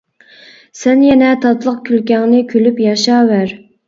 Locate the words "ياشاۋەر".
2.85-3.55